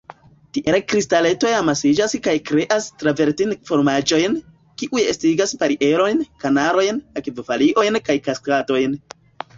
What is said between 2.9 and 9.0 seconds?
travertin-formaĵojn, kiuj estigas barierojn, kanalojn, akvofalojn kaj kaskadojn.